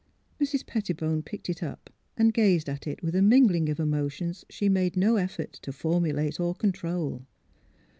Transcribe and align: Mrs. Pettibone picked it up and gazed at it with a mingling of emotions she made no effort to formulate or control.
Mrs. 0.41 0.65
Pettibone 0.65 1.21
picked 1.21 1.47
it 1.47 1.61
up 1.61 1.91
and 2.17 2.33
gazed 2.33 2.67
at 2.67 2.87
it 2.87 3.03
with 3.03 3.13
a 3.15 3.21
mingling 3.21 3.69
of 3.69 3.79
emotions 3.79 4.43
she 4.49 4.67
made 4.67 4.97
no 4.97 5.17
effort 5.17 5.53
to 5.61 5.71
formulate 5.71 6.39
or 6.39 6.55
control. 6.55 7.27